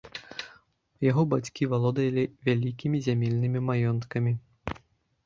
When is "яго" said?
1.09-1.25